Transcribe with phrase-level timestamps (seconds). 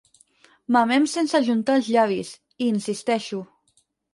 [0.75, 2.33] Mamem sense ajuntar els llavis,
[2.65, 3.47] hi insisteixo.